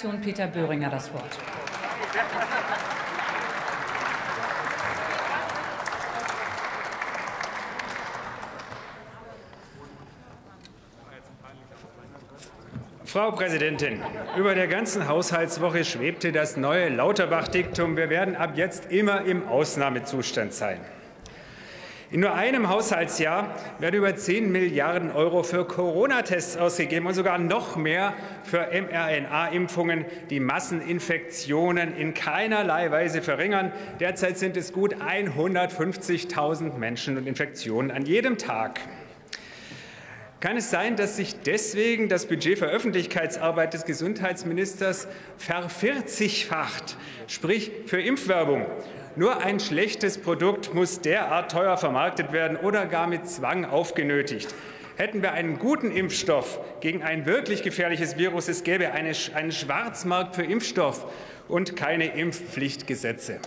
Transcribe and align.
Fraktion 0.00 0.20
Peter 0.22 0.46
Böhringer 0.46 0.88
das 0.88 1.12
Wort. 1.12 1.38
Frau 13.04 13.32
Präsidentin, 13.32 14.00
über 14.38 14.54
der 14.54 14.68
ganzen 14.68 15.06
Haushaltswoche 15.06 15.84
schwebte 15.84 16.32
das 16.32 16.56
neue 16.56 16.88
Lauterbach-Diktum, 16.88 17.98
wir 17.98 18.08
werden 18.08 18.36
ab 18.36 18.52
jetzt 18.54 18.90
immer 18.90 19.26
im 19.26 19.48
Ausnahmezustand 19.48 20.54
sein. 20.54 20.80
In 22.12 22.18
nur 22.18 22.34
einem 22.34 22.68
Haushaltsjahr 22.68 23.54
werden 23.78 23.94
über 23.94 24.16
10 24.16 24.50
Milliarden 24.50 25.12
Euro 25.12 25.44
für 25.44 25.64
Corona-Tests 25.64 26.56
ausgegeben 26.56 27.06
und 27.06 27.14
sogar 27.14 27.38
noch 27.38 27.76
mehr 27.76 28.14
für 28.42 28.66
mRNA-Impfungen, 28.72 30.04
die 30.28 30.40
Masseninfektionen 30.40 31.96
in 31.96 32.12
keinerlei 32.12 32.90
Weise 32.90 33.22
verringern. 33.22 33.70
Derzeit 34.00 34.38
sind 34.38 34.56
es 34.56 34.72
gut 34.72 34.96
150.000 34.96 36.76
Menschen 36.78 37.16
und 37.16 37.28
Infektionen 37.28 37.92
an 37.92 38.04
jedem 38.04 38.38
Tag. 38.38 38.80
Kann 40.40 40.56
es 40.56 40.68
sein, 40.68 40.96
dass 40.96 41.16
sich 41.16 41.38
deswegen 41.42 42.08
das 42.08 42.26
Budget 42.26 42.58
für 42.58 42.66
Öffentlichkeitsarbeit 42.66 43.72
des 43.72 43.84
Gesundheitsministers 43.84 45.06
vervierzigfacht, 45.36 46.96
sprich 47.28 47.70
für 47.86 48.00
Impfwerbung? 48.00 48.66
Nur 49.16 49.42
ein 49.42 49.58
schlechtes 49.58 50.18
Produkt 50.18 50.72
muss 50.72 51.00
derart 51.00 51.50
teuer 51.50 51.76
vermarktet 51.76 52.30
werden 52.32 52.56
oder 52.56 52.86
gar 52.86 53.08
mit 53.08 53.28
Zwang 53.28 53.64
aufgenötigt. 53.64 54.54
Hätten 54.96 55.20
wir 55.20 55.32
einen 55.32 55.58
guten 55.58 55.90
Impfstoff 55.90 56.60
gegen 56.80 57.02
ein 57.02 57.26
wirklich 57.26 57.62
gefährliches 57.62 58.18
Virus, 58.18 58.48
es 58.48 58.62
gäbe 58.62 58.92
eine, 58.92 59.12
einen 59.34 59.50
Schwarzmarkt 59.50 60.36
für 60.36 60.44
Impfstoff 60.44 61.06
und 61.48 61.74
keine 61.74 62.14
Impfpflichtgesetze. 62.14 63.40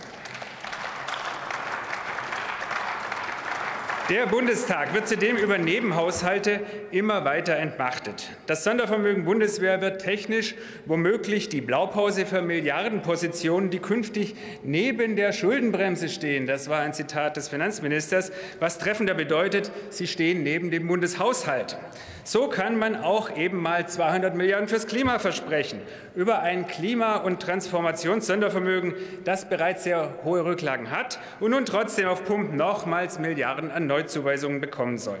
Der 4.10 4.26
Bundestag 4.26 4.92
wird 4.92 5.08
zudem 5.08 5.38
über 5.38 5.56
Nebenhaushalte 5.56 6.60
immer 6.90 7.24
weiter 7.24 7.56
entmachtet. 7.56 8.28
Das 8.46 8.62
Sondervermögen 8.62 9.24
Bundeswehr 9.24 9.80
wird 9.80 10.02
technisch 10.02 10.54
womöglich 10.84 11.48
die 11.48 11.62
Blaupause 11.62 12.26
für 12.26 12.42
Milliardenpositionen, 12.42 13.70
die 13.70 13.78
künftig 13.78 14.36
neben 14.62 15.16
der 15.16 15.32
Schuldenbremse 15.32 16.10
stehen. 16.10 16.46
Das 16.46 16.68
war 16.68 16.80
ein 16.80 16.92
Zitat 16.92 17.38
des 17.38 17.48
Finanzministers, 17.48 18.30
was 18.60 18.76
treffender 18.76 19.14
bedeutet, 19.14 19.72
sie 19.88 20.06
stehen 20.06 20.42
neben 20.42 20.70
dem 20.70 20.86
Bundeshaushalt. 20.86 21.78
So 22.26 22.48
kann 22.48 22.78
man 22.78 22.96
auch 22.96 23.36
eben 23.36 23.60
mal 23.60 23.86
200 23.86 24.34
Milliarden 24.34 24.66
fürs 24.66 24.86
Klima 24.86 25.18
versprechen. 25.18 25.82
Über 26.14 26.40
ein 26.40 26.66
Klima- 26.66 27.16
und 27.16 27.40
Transformationssondervermögen, 27.40 28.94
das 29.24 29.46
bereits 29.46 29.84
sehr 29.84 30.14
hohe 30.24 30.42
Rücklagen 30.42 30.90
hat 30.90 31.18
und 31.40 31.50
nun 31.50 31.66
trotzdem 31.66 32.08
auf 32.08 32.24
Pump 32.24 32.54
nochmals 32.54 33.18
Milliarden 33.18 33.70
an 33.70 33.86
Neuzuweisungen 33.94 34.60
bekommen 34.60 34.98
soll. 34.98 35.20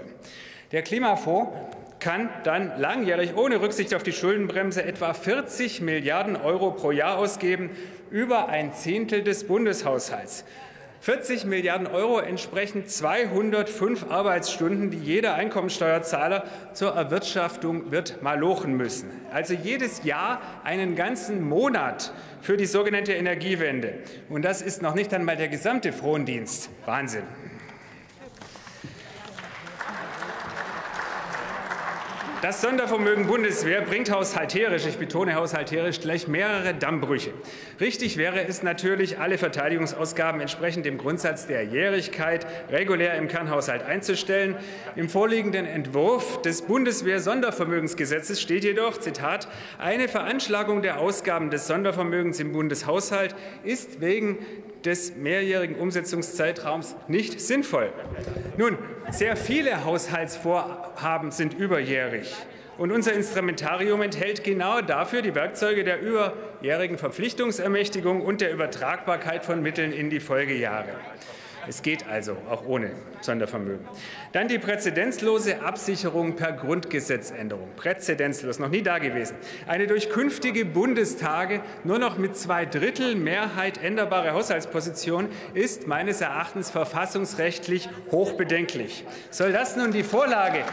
Der 0.72 0.82
Klimafonds 0.82 1.52
kann 2.00 2.28
dann 2.42 2.72
langjährig 2.78 3.36
ohne 3.36 3.60
Rücksicht 3.60 3.94
auf 3.94 4.02
die 4.02 4.12
Schuldenbremse 4.12 4.84
etwa 4.84 5.14
40 5.14 5.80
Milliarden 5.80 6.36
Euro 6.36 6.72
pro 6.72 6.90
Jahr 6.90 7.18
ausgeben, 7.18 7.70
über 8.10 8.48
ein 8.48 8.74
Zehntel 8.74 9.22
des 9.22 9.44
Bundeshaushalts. 9.44 10.44
40 11.00 11.44
Milliarden 11.44 11.86
Euro 11.86 12.18
entsprechen 12.18 12.86
205 12.86 14.10
Arbeitsstunden, 14.10 14.90
die 14.90 14.98
jeder 14.98 15.34
Einkommensteuerzahler 15.34 16.44
zur 16.72 16.94
Erwirtschaftung 16.94 17.92
wird 17.92 18.22
malochen 18.22 18.76
müssen. 18.76 19.10
Also 19.30 19.54
jedes 19.54 20.02
Jahr 20.02 20.40
einen 20.64 20.96
ganzen 20.96 21.46
Monat 21.46 22.12
für 22.40 22.56
die 22.56 22.66
sogenannte 22.66 23.12
Energiewende. 23.12 23.98
Und 24.28 24.44
das 24.44 24.62
ist 24.62 24.82
noch 24.82 24.94
nicht 24.94 25.12
einmal 25.14 25.36
der 25.36 25.48
gesamte 25.48 25.92
Frondienst. 25.92 26.70
Wahnsinn. 26.86 27.24
Das 32.44 32.60
Sondervermögen 32.60 33.26
Bundeswehr 33.26 33.80
bringt 33.80 34.10
haushalterisch, 34.10 34.84
ich 34.84 34.98
betone 34.98 35.34
haushalterisch, 35.34 36.00
gleich 36.00 36.28
mehrere 36.28 36.74
Dammbrüche. 36.74 37.32
Richtig 37.80 38.18
wäre 38.18 38.46
es 38.46 38.62
natürlich, 38.62 39.18
alle 39.18 39.38
Verteidigungsausgaben 39.38 40.42
entsprechend 40.42 40.84
dem 40.84 40.98
Grundsatz 40.98 41.46
der 41.46 41.64
Jährigkeit 41.64 42.46
regulär 42.70 43.14
im 43.14 43.28
Kernhaushalt 43.28 43.82
einzustellen. 43.84 44.56
Im 44.94 45.08
vorliegenden 45.08 45.64
Entwurf 45.64 46.42
des 46.42 46.60
Bundeswehr-Sondervermögensgesetzes 46.60 48.42
steht 48.42 48.64
jedoch, 48.64 49.00
Zitat, 49.00 49.48
eine 49.78 50.06
Veranschlagung 50.06 50.82
der 50.82 51.00
Ausgaben 51.00 51.48
des 51.48 51.66
Sondervermögens 51.66 52.40
im 52.40 52.52
Bundeshaushalt 52.52 53.34
ist 53.62 54.02
wegen 54.02 54.36
des 54.84 55.16
mehrjährigen 55.16 55.76
Umsetzungszeitraums 55.76 56.94
nicht 57.08 57.40
sinnvoll. 57.40 57.92
Nun, 58.56 58.78
sehr 59.10 59.36
viele 59.36 59.84
Haushaltsvorhaben 59.84 61.30
sind 61.30 61.54
überjährig. 61.54 62.34
Und 62.76 62.90
unser 62.90 63.12
Instrumentarium 63.12 64.02
enthält 64.02 64.42
genau 64.42 64.80
dafür 64.80 65.22
die 65.22 65.34
Werkzeuge 65.34 65.84
der 65.84 66.00
überjährigen 66.00 66.98
Verpflichtungsermächtigung 66.98 68.20
und 68.22 68.40
der 68.40 68.52
Übertragbarkeit 68.52 69.44
von 69.44 69.62
Mitteln 69.62 69.92
in 69.92 70.10
die 70.10 70.20
Folgejahre. 70.20 70.94
Es 71.66 71.82
geht 71.82 72.06
also 72.08 72.36
auch 72.50 72.66
ohne 72.66 72.90
Sondervermögen. 73.20 73.86
Dann 74.32 74.48
die 74.48 74.58
präzedenzlose 74.58 75.62
Absicherung 75.62 76.36
per 76.36 76.52
Grundgesetzänderung. 76.52 77.68
Präzedenzlos, 77.76 78.58
noch 78.58 78.68
nie 78.68 78.82
dagewesen. 78.82 79.36
Eine 79.66 79.86
durch 79.86 80.10
künftige 80.10 80.64
Bundestage 80.64 81.60
nur 81.84 81.98
noch 81.98 82.18
mit 82.18 82.36
zwei 82.36 82.66
Drittel 82.66 83.14
Mehrheit 83.14 83.82
änderbare 83.82 84.32
Haushaltsposition 84.32 85.28
ist 85.54 85.86
meines 85.86 86.20
Erachtens 86.20 86.70
verfassungsrechtlich 86.70 87.88
hochbedenklich. 88.10 89.04
Soll 89.30 89.52
das 89.52 89.76
nun 89.76 89.92
die 89.92 90.02
Vorlage 90.02 90.64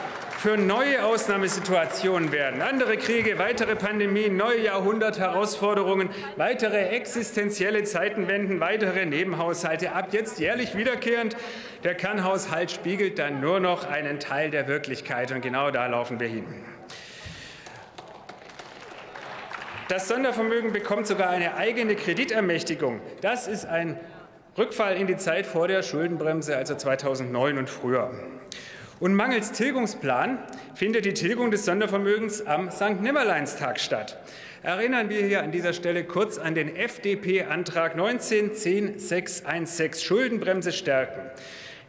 für 0.42 0.58
neue 0.58 1.06
Ausnahmesituationen 1.06 2.32
werden. 2.32 2.64
Andere 2.64 2.98
Kriege, 2.98 3.38
weitere 3.38 3.76
Pandemien, 3.76 4.36
neue 4.36 4.64
Jahrhundertherausforderungen, 4.64 6.10
weitere 6.36 6.88
existenzielle 6.88 7.84
Zeitenwenden, 7.84 8.60
weitere 8.60 9.06
Nebenhaushalte, 9.06 9.92
ab 9.92 10.08
jetzt 10.14 10.40
jährlich 10.40 10.76
wiederkehrend. 10.82 11.38
Der 11.86 11.96
Kernhaushalt 11.96 12.72
spiegelt 12.72 13.18
dann 13.20 13.40
nur 13.40 13.60
noch 13.60 13.90
einen 13.90 14.20
Teil 14.20 14.52
der 14.52 14.68
Wirklichkeit, 14.68 15.32
und 15.32 15.42
genau 15.42 15.72
da 15.72 15.88
laufen 15.88 16.20
wir 16.20 16.28
hin. 16.28 16.46
Das 19.88 20.08
Sondervermögen 20.08 20.72
bekommt 20.72 21.06
sogar 21.06 21.30
eine 21.30 21.56
eigene 21.56 21.96
Kreditermächtigung. 21.96 23.02
Das 23.22 23.48
ist 23.48 23.66
ein 23.66 24.00
Rückfall 24.58 24.96
in 24.96 25.08
die 25.08 25.18
Zeit 25.18 25.46
vor 25.46 25.68
der 25.68 25.84
Schuldenbremse, 25.84 26.56
also 26.58 26.76
2009 26.76 27.58
und 27.58 27.70
früher. 27.70 28.12
Und 29.00 29.16
mangels 29.16 29.52
Tilgungsplan 29.52 30.40
findet 30.76 31.06
die 31.06 31.14
Tilgung 31.14 31.52
des 31.52 31.66
Sondervermögens 31.66 32.46
am 32.46 32.72
St. 32.72 33.02
Nimmerleinstag 33.02 33.80
statt. 33.80 34.18
Erinnern 34.64 35.10
wir 35.10 35.26
hier 35.26 35.42
an 35.42 35.52
dieser 35.52 35.74
Stelle 35.74 36.04
kurz 36.04 36.38
an 36.38 36.54
den 36.54 36.76
FDP-Antrag 36.76 37.98
19.10.616 37.98 40.04
Schuldenbremse 40.04 40.72
stärken. 40.72 41.32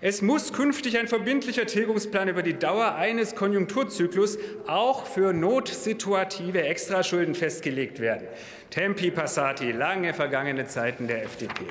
Es 0.01 0.23
muss 0.23 0.55
künftig 0.55 0.99
ein 0.99 1.07
verbindlicher 1.07 1.67
Tilgungsplan 1.67 2.29
über 2.29 2.43
die 2.43 2.59
Dauer 2.59 2.95
eines 2.95 3.37
Konjunkturzyklus 3.37 4.39
auch 4.67 5.05
für 5.05 5.35
notsituative 5.35 6.63
Extraschulden 6.63 7.35
festgelegt 7.35 8.01
werden. 8.01 8.27
Tempi 8.71 9.11
passati, 9.11 9.73
lange 9.73 10.15
vergangene 10.15 10.67
Zeiten 10.67 11.07
der 11.07 11.25
FDP. 11.25 11.67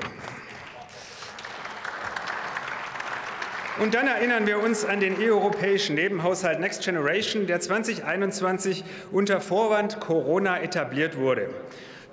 Und 3.80 3.94
dann 3.94 4.06
erinnern 4.06 4.46
wir 4.46 4.62
uns 4.62 4.84
an 4.84 5.00
den 5.00 5.16
europäischen 5.18 5.94
Nebenhaushalt 5.94 6.60
Next 6.60 6.84
Generation, 6.84 7.46
der 7.46 7.58
2021 7.58 8.84
unter 9.10 9.40
Vorwand 9.40 9.98
Corona 9.98 10.60
etabliert 10.60 11.16
wurde. 11.16 11.48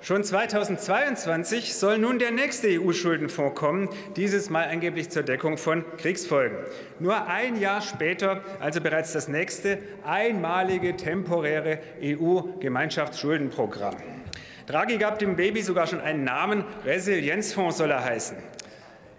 Schon 0.00 0.24
2022 0.24 1.74
soll 1.74 1.98
nun 1.98 2.18
der 2.18 2.30
nächste 2.30 2.68
EU-Schuldenfonds 2.68 3.54
kommen, 3.54 3.90
dieses 4.16 4.48
Mal 4.48 4.68
angeblich 4.68 5.10
zur 5.10 5.22
Deckung 5.22 5.58
von 5.58 5.84
Kriegsfolgen. 5.98 6.56
Nur 6.98 7.26
ein 7.28 7.60
Jahr 7.60 7.82
später, 7.82 8.42
also 8.60 8.80
bereits 8.80 9.12
das 9.12 9.28
nächste 9.28 9.76
einmalige 10.02 10.96
temporäre 10.96 11.80
EU-Gemeinschaftsschuldenprogramm. 12.02 13.96
Draghi 14.66 14.96
gab 14.96 15.18
dem 15.18 15.36
Baby 15.36 15.60
sogar 15.60 15.86
schon 15.86 16.00
einen 16.00 16.24
Namen, 16.24 16.64
Resilienzfonds 16.86 17.76
soll 17.76 17.90
er 17.90 18.02
heißen. 18.02 18.38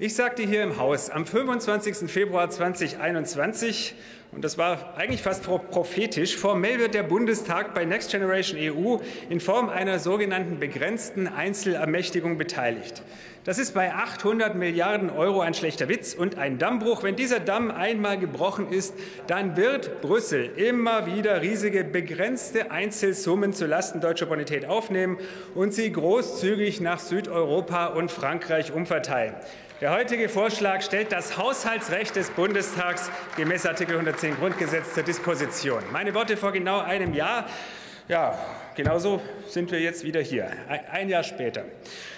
Ich 0.03 0.15
sagte 0.15 0.41
hier 0.41 0.63
im 0.63 0.79
Haus 0.79 1.11
am 1.11 1.27
25. 1.27 2.09
Februar 2.11 2.49
2021, 2.49 3.93
und 4.31 4.43
das 4.43 4.57
war 4.57 4.97
eigentlich 4.97 5.21
fast 5.21 5.43
prophetisch, 5.43 6.37
formell 6.37 6.79
wird 6.79 6.95
der 6.95 7.03
Bundestag 7.03 7.75
bei 7.75 7.85
Next 7.85 8.09
Generation 8.09 8.59
EU 8.59 8.97
in 9.29 9.39
Form 9.39 9.69
einer 9.69 9.99
sogenannten 9.99 10.57
begrenzten 10.57 11.27
Einzelermächtigung 11.27 12.39
beteiligt. 12.39 13.03
Das 13.43 13.57
ist 13.57 13.73
bei 13.73 13.91
800 13.91 14.53
Milliarden 14.53 15.09
Euro 15.09 15.41
ein 15.41 15.55
schlechter 15.55 15.89
Witz 15.89 16.13
und 16.13 16.37
ein 16.37 16.59
Dammbruch. 16.59 17.01
Wenn 17.01 17.15
dieser 17.15 17.39
Damm 17.39 17.71
einmal 17.71 18.19
gebrochen 18.19 18.69
ist, 18.69 18.93
dann 19.25 19.57
wird 19.57 19.99
Brüssel 20.01 20.51
immer 20.57 21.07
wieder 21.07 21.41
riesige 21.41 21.83
begrenzte 21.83 22.69
Einzelsummen 22.69 23.51
zulasten 23.51 23.99
deutscher 23.99 24.27
Bonität 24.27 24.67
aufnehmen 24.67 25.17
und 25.55 25.73
sie 25.73 25.91
großzügig 25.91 26.81
nach 26.81 26.99
Südeuropa 26.99 27.87
und 27.87 28.11
Frankreich 28.11 28.73
umverteilen. 28.73 29.33
Der 29.81 29.91
heutige 29.91 30.29
Vorschlag 30.29 30.83
stellt 30.83 31.11
das 31.11 31.35
Haushaltsrecht 31.35 32.15
des 32.15 32.29
Bundestags 32.29 33.09
gemäß 33.37 33.65
Artikel 33.65 33.93
110 33.93 34.35
Grundgesetz 34.35 34.93
zur 34.93 35.01
Disposition. 35.01 35.81
Meine 35.91 36.13
Worte 36.13 36.37
vor 36.37 36.51
genau 36.51 36.81
einem 36.81 37.15
Jahr. 37.15 37.47
Ja, 38.07 38.37
genauso 38.75 39.21
sind 39.47 39.71
wir 39.71 39.79
jetzt 39.79 40.03
wieder 40.03 40.21
hier, 40.21 40.49
ein 40.91 41.09
Jahr 41.09 41.23
später. 41.23 41.65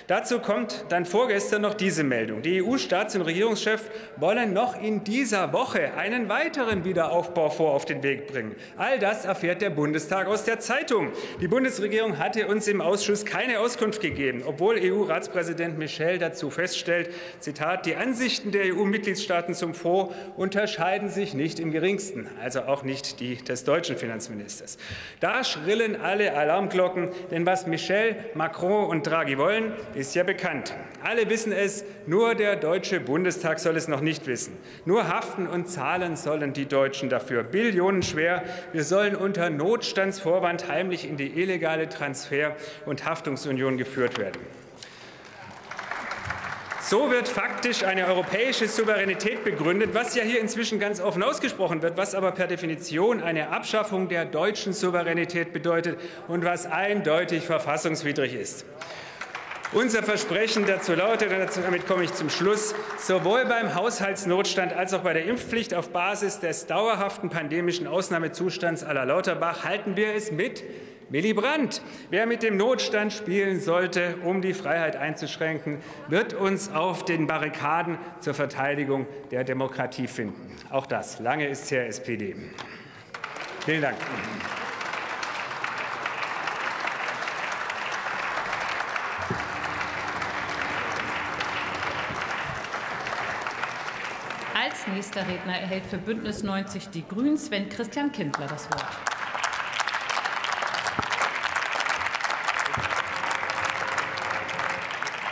Dazu 0.08 0.40
kommt 0.40 0.84
dann 0.90 1.06
vorgestern 1.06 1.62
noch 1.62 1.76
diese 1.76 2.04
Meldung. 2.04 2.42
Die 2.42 2.62
EU-Staats- 2.62 3.16
und 3.16 3.22
Regierungschefs 3.22 3.84
wollen 4.18 4.52
noch 4.52 4.82
in 4.82 5.06
dieser 5.06 5.54
Woche 5.54 5.94
einen 5.94 6.28
weiteren 6.28 6.84
Wiederaufbaufonds 6.84 7.74
auf 7.74 7.86
den 7.86 8.04
Weg 8.04 8.28
bringen. 8.28 8.54
All 8.76 9.00
das 9.00 9.24
erfährt 9.24 9.62
der 9.62 9.70
Bundestag 9.70 10.28
aus 10.28 10.44
der 10.44 10.60
Zeitung. 10.60 11.14
Die 11.40 11.48
Bundesregierung 11.48 12.20
hatte 12.20 12.48
uns 12.48 12.68
im 12.68 12.82
Ausschuss 12.82 13.24
keine 13.24 13.60
Auskunft 13.60 14.02
gegeben, 14.02 14.44
obwohl 14.46 14.78
EU-Ratspräsident 14.78 15.78
Michel 15.78 16.18
dazu 16.18 16.50
feststellt, 16.50 17.10
Zitat, 17.40 17.86
die 17.86 17.96
Ansichten 17.96 18.52
der 18.52 18.76
EU-Mitgliedstaaten 18.76 19.54
zum 19.54 19.74
Fonds 19.74 20.14
unterscheiden 20.36 21.08
sich 21.08 21.34
nicht 21.34 21.62
im 21.62 21.72
geringsten, 21.72 22.28
also 22.42 22.64
auch 22.64 22.84
nicht 22.84 23.22
die 23.22 23.38
des 23.38 23.64
deutschen 23.64 23.96
Finanzministers. 23.96 24.78
Da 25.22 25.46
schrillen 25.46 25.96
alle 25.96 26.34
Alarmglocken, 26.54 27.10
denn 27.32 27.46
was 27.46 27.66
Michel, 27.66 28.16
Macron 28.36 28.88
und 28.88 29.08
Draghi 29.08 29.38
wollen, 29.40 29.74
ist 29.96 30.14
ja 30.14 30.24
bekannt. 30.24 30.76
Alle 31.04 31.28
wissen 31.30 31.52
es, 31.52 31.84
nur 32.06 32.36
der 32.36 32.56
Deutsche 32.56 33.00
Bundestag 33.00 33.60
soll 33.60 33.76
es 33.76 33.88
noch 33.88 34.02
nicht 34.02 34.28
wissen. 34.28 34.56
Nur 34.86 35.08
haften 35.08 35.48
und 35.48 35.68
zahlen 35.68 36.16
sollen 36.16 36.54
die 36.54 36.68
Deutschen 36.68 37.10
dafür. 37.10 37.44
Billionenschwer. 37.44 38.44
Wir 38.72 38.84
sollen 38.84 39.16
unter 39.16 39.50
Notstandsvorwand 39.50 40.68
heimlich 40.68 41.10
in 41.10 41.18
die 41.18 41.42
illegale 41.42 41.90
Transfer- 41.90 42.56
und 42.86 43.06
Haftungsunion 43.06 43.78
geführt 43.78 44.20
werden. 44.20 44.40
So 46.94 47.10
wird 47.10 47.28
faktisch 47.28 47.84
eine 47.84 48.06
europäische 48.06 48.68
Souveränität 48.68 49.44
begründet, 49.44 49.96
was 49.96 50.14
ja 50.14 50.22
hier 50.22 50.40
inzwischen 50.40 50.78
ganz 50.80 51.02
offen 51.02 51.24
ausgesprochen 51.24 51.82
wird, 51.82 51.98
was 51.98 52.14
aber 52.14 52.34
per 52.34 52.46
Definition 52.46 53.24
eine 53.24 53.50
Abschaffung 53.50 54.10
der 54.10 54.26
deutschen 54.26 54.74
Souveränität 54.74 55.54
bedeutet 55.54 56.00
und 56.28 56.46
was 56.46 56.68
eindeutig 56.68 57.46
verfassungswidrig 57.46 58.36
ist. 58.36 58.66
Unser 59.74 60.04
Versprechen 60.04 60.66
dazu 60.68 60.94
lautet, 60.94 61.32
und 61.32 61.64
damit 61.64 61.88
komme 61.88 62.04
ich 62.04 62.14
zum 62.14 62.30
Schluss, 62.30 62.76
sowohl 63.00 63.46
beim 63.46 63.74
Haushaltsnotstand 63.74 64.72
als 64.72 64.94
auch 64.94 65.02
bei 65.02 65.14
der 65.14 65.26
Impfpflicht 65.26 65.74
auf 65.74 65.90
Basis 65.90 66.40
des 66.40 66.68
dauerhaften 66.68 67.32
pandemischen 67.32 67.88
Ausnahmezustands 67.88 68.84
aller 68.84 69.06
Lauterbach 69.06 69.64
halten 69.64 69.96
wir 69.96 70.14
es 70.14 70.32
mit 70.32 70.64
Willy 71.10 71.34
Brandt. 71.34 71.82
Wer 72.12 72.28
mit 72.28 72.44
dem 72.44 72.56
Notstand 72.56 73.14
spielen 73.14 73.60
sollte, 73.60 74.18
um 74.24 74.44
die 74.44 74.54
Freiheit 74.54 74.96
einzuschränken, 74.96 75.80
wird 76.08 76.36
uns 76.36 76.72
auf 76.72 77.04
den 77.04 77.26
Barrikaden 77.26 77.98
zur 78.20 78.36
Verteidigung 78.36 79.08
der 79.32 79.44
Demokratie 79.44 80.06
finden. 80.06 80.56
Auch 80.70 80.86
das. 80.86 81.20
Lange 81.20 81.48
ist 81.48 81.72
her 81.72 81.88
SPD. 81.88 82.36
Vielen 83.66 83.82
Dank. 83.82 83.98
Als 94.64 94.88
nächster 94.88 95.28
Redner 95.28 95.60
erhält 95.60 95.86
für 95.86 95.98
Bündnis 95.98 96.42
90 96.42 96.88
Die 96.88 97.06
Grünen 97.06 97.38
Sven 97.38 97.68
Christian 97.68 98.14
Kindler 98.14 98.48
das 98.48 98.70
Wort. 98.72 99.13